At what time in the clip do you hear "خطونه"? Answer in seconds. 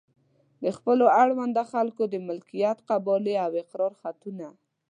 4.01-4.47